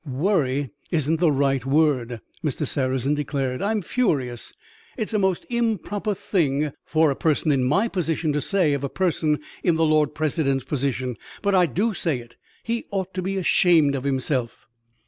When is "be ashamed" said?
13.21-13.93